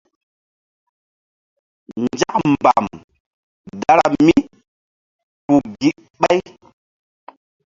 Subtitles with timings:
[2.03, 2.85] Nzak mbam
[3.81, 6.39] dara míku gíɓay.